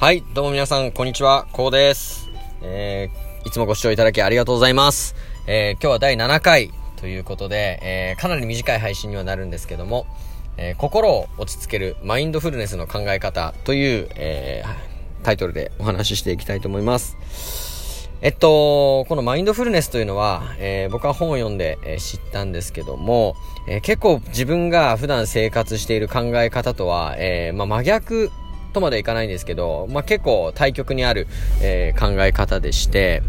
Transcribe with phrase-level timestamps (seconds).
[0.00, 2.30] はい、どうも皆さん、こんにちは、こうです。
[2.62, 5.16] えー、いつもご視聴いただきありがとうございます。
[5.48, 10.06] えー、今日は第7回ということで、えー、かなり短い配信にはなるんですけども、
[10.56, 14.62] え、心を落ち着けるマインドフルネスの考え方という、え、
[15.24, 18.08] タイトルでお話ししていきたいと思います。
[18.22, 23.34] えっと、このマインドフルネスというのは、え、僕は本を読んで、え、知ったんですけども、
[23.66, 28.30] え、結構自分が普段生活している考え方とは、えまあ、真逆
[28.72, 31.26] とまでいかないんですけど、まあ、結構対極にある、
[31.62, 33.22] えー、考え方でして、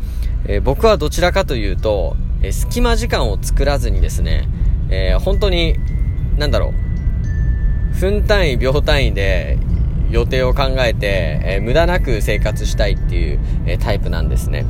[0.48, 4.48] えー、僕はどちらかというと、えー、隙間時間を作らずにですね、
[4.91, 5.75] え本当に、
[6.38, 6.73] なんだろ
[7.93, 9.57] う、分単位、秒単位で
[10.09, 14.65] 予定を考えて、え無駄なく生活したいっていう、えタイプなんですね。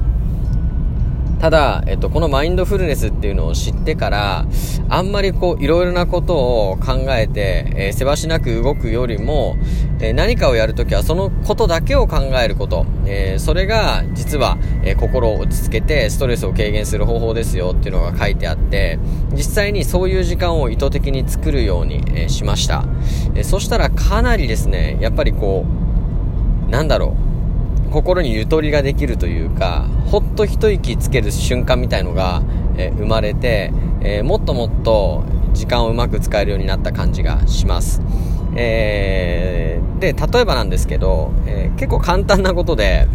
[1.39, 4.45] ただ、えっと、このマインドフルネスっていうのを知ってから、
[4.89, 9.55] あんまりこう、いろいろなことを考えて、えー、せわしなく動くよりも、
[10.01, 18.99] えー、何かをやるときはそのことだけを考えること、えー、それが実は、え心を落ち着けてストレスを軽減する方法ですよっていうのが書いてあって、
[19.31, 22.83] 実際にそういう時間を意図的に作るように、えしました。
[23.35, 25.65] えそしたらかなりですね、やっぱりこ
[26.67, 27.28] う、なんだろう、
[27.89, 32.41] 心にゆとりができるというか、ほっと一息つける瞬間みたいのが、
[32.77, 35.23] えー、生まれて、えー、もっともっと
[35.53, 38.01] 時間をうまく使えるようになった感じがします。
[38.55, 43.07] えー、で、例えばなんですけど、え結構簡単なことで、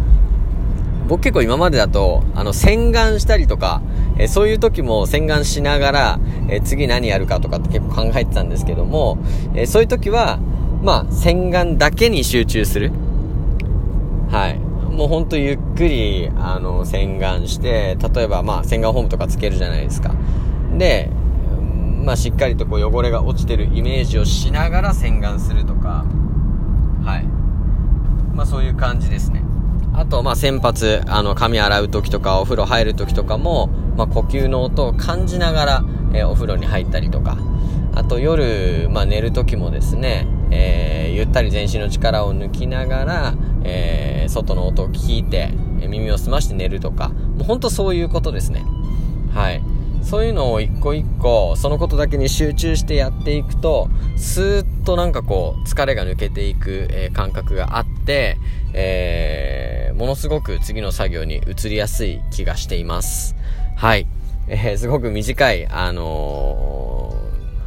[1.07, 3.81] 僕結構今までだと、あの、洗顔したりとか、
[4.17, 9.17] えそういう時も洗顔しながら、え次何やるかとかって結構考えてたんですけども、
[9.53, 10.39] えそういう時は、
[10.81, 12.91] まあ、洗顔だけに集中する。
[14.29, 14.64] はい。
[14.95, 20.13] もうほんとゆっくり、あの、洗顔して、例えばまあ洗顔フォームとかつけるじゃないですか。
[20.77, 21.09] で、
[22.03, 26.05] まあしっかりとこう汚れが落ちてるイメージをしながら洗顔するとか、
[27.03, 27.25] はい。
[28.35, 29.43] まあそういう感じですね。
[29.93, 33.67] あと、まあ先発、あの、髪洗う時とかお風呂入る時とかも、
[33.97, 37.37] まあ呼吸の音を感じながら、えー、お風呂に入ったりとか、
[37.95, 43.33] あと夜、まあ寝る時もですね、えー、ゆったり全身の力を抜きながら、
[43.65, 45.49] えー、外の音を聞いて、
[45.87, 48.63] 耳を澄まして寝るとか、もうほんとそういうことですね。
[49.33, 49.61] はい。
[50.03, 58.37] そういうのを一個一個、そのことだけに集中してやっていくと、スーッとなんかこう、疲れが抜けていく、えー、感覚があって、
[58.73, 63.35] えー、ものすごく次の作業に移りやすい気がしています。
[63.75, 64.05] はい。
[64.47, 66.94] えー、すごく短い、あの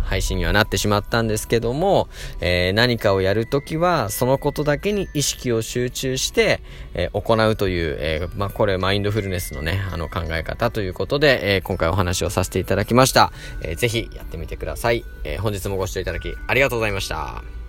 [0.08, 2.08] 配信にはなってしまったんですけども、
[2.40, 6.60] えー、何かをやるときは、そのことだけに意識を集中して、
[6.94, 13.32] えー、行うという、えー、まあ、これ、マインドフルネスのね、あの考え方ということで、え今回お話をさせていただきました。
[13.62, 15.04] えー、ぜひやってみてください。
[15.24, 17.67] え本日もご視聴いただきありがとうございました。